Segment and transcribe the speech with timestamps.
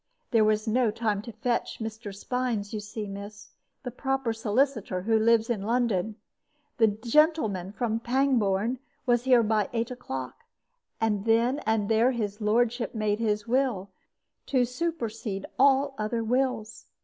[0.31, 2.11] There was no time to fetch Mr.
[2.11, 3.51] Spines, you see, miss,
[3.83, 6.15] the proper solicitor, who lives in London.
[6.79, 10.39] The gentleman from Pangbourne was here by eight o'clock;
[10.99, 13.91] and then and there his lordship made his will,
[14.47, 16.87] to supersede all other wills.